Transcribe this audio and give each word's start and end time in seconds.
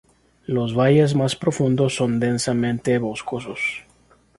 Los 0.47 0.73
valles 0.75 1.13
más 1.13 1.35
profundos 1.35 1.95
son 1.95 2.19
densamente 2.19 2.97
boscosos. 2.97 3.83